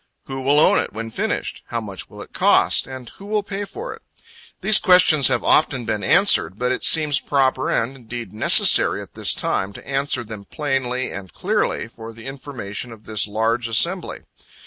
'Who 0.25 0.41
will 0.41 0.59
own 0.59 0.79
it, 0.79 0.93
when 0.93 1.11
finished?' 1.11 1.61
'How 1.67 1.79
much 1.79 2.09
will 2.09 2.23
it 2.23 2.33
cost? 2.33 2.87
and 2.87 3.07
who 3.07 3.27
will 3.27 3.43
pay 3.43 3.65
for 3.65 3.93
it?'" 3.93 4.01
These 4.61 4.79
questions 4.79 5.27
have 5.27 5.43
often 5.43 5.85
been 5.85 6.03
answered, 6.03 6.57
but 6.57 6.71
it 6.71 6.83
seems 6.83 7.19
proper, 7.19 7.69
and 7.69 7.95
indeed 7.95 8.33
necessary, 8.33 8.99
at 9.03 9.13
this 9.13 9.35
time 9.35 9.73
to 9.73 9.87
answer 9.87 10.23
them 10.23 10.45
plainly 10.45 11.11
and 11.11 11.31
clearly, 11.31 11.87
for 11.87 12.13
the 12.13 12.25
information 12.25 12.91
of 12.91 13.05
this 13.05 13.27
large 13.27 13.67
assembly. 13.67 14.21